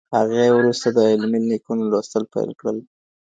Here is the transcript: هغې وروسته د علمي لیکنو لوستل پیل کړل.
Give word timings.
هغې 0.17 0.45
وروسته 0.57 0.87
د 0.97 0.99
علمي 1.11 1.39
لیکنو 1.51 1.83
لوستل 1.91 2.23
پیل 2.33 2.51
کړل. 2.59 2.77